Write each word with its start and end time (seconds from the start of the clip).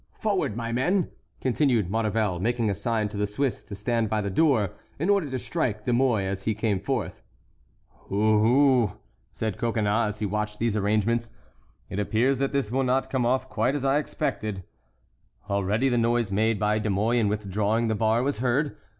Forward, 0.19 0.57
my 0.57 0.71
men!" 0.71 1.11
continued 1.41 1.91
Maurevel, 1.91 2.39
making 2.39 2.71
a 2.71 2.73
sign 2.73 3.07
to 3.09 3.17
the 3.17 3.27
Swiss 3.27 3.63
to 3.65 3.75
stand 3.75 4.09
by 4.09 4.19
the 4.19 4.31
door, 4.31 4.71
in 4.97 5.11
order 5.11 5.29
to 5.29 5.37
strike 5.37 5.83
De 5.85 5.93
Mouy 5.93 6.25
as 6.25 6.45
he 6.45 6.55
came 6.55 6.79
forth. 6.79 7.21
"Oho!" 8.09 8.97
said 9.31 9.59
Coconnas, 9.59 10.15
as 10.15 10.17
he 10.17 10.25
watched 10.25 10.57
these 10.57 10.75
arrangements; 10.75 11.29
"it 11.87 11.99
appears 11.99 12.39
that 12.39 12.51
this 12.51 12.71
will 12.71 12.81
not 12.81 13.11
come 13.11 13.27
off 13.27 13.47
quite 13.47 13.75
as 13.75 13.85
I 13.85 13.99
expected." 13.99 14.63
Already 15.51 15.87
the 15.87 15.99
noise 15.99 16.31
made 16.31 16.59
by 16.59 16.79
De 16.79 16.89
Mouy 16.89 17.19
in 17.19 17.27
withdrawing 17.27 17.87
the 17.87 17.93
bar 17.93 18.23
was 18.23 18.39
heard. 18.39 18.75